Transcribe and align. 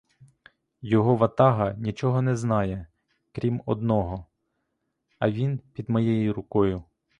Його 0.81 1.15
ватага 1.15 1.73
нічого 1.73 2.21
не 2.21 2.35
знає,— 2.35 2.87
крім 3.35 3.61
одного, 3.65 4.25
а 5.19 5.31
він 5.31 5.57
під 5.59 5.89
моєю 5.89 6.33
рукою. 6.33 6.83